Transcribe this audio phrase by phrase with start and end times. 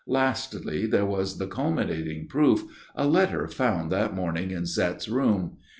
[0.07, 2.63] Lastly, there was the culminating proof,
[2.95, 5.57] a letter found that morning in Zette's room.